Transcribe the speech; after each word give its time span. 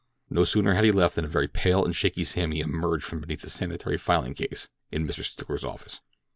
No 0.31 0.43
sooner 0.45 0.73
had 0.73 0.83
he 0.83 0.91
left 0.91 1.15
than 1.15 1.25
a 1.25 1.27
very 1.27 1.47
pale 1.47 1.85
and 1.85 1.95
shaky 1.95 2.23
Sammy 2.23 2.59
emerged 2.59 3.03
from 3.03 3.21
beneath 3.21 3.41
the 3.41 3.51
sanitary 3.51 3.99
filing 3.99 4.33
case 4.33 4.67
in 4.91 5.05
Mr. 5.05 5.21
Stickler's 5.23 5.63
office. 5.63 6.01